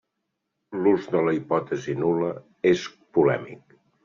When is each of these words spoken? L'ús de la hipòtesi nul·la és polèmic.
L'ús 0.85 1.05
de 1.15 1.21
la 1.27 1.33
hipòtesi 1.39 1.95
nul·la 2.01 2.33
és 2.73 2.89
polèmic. 3.19 3.79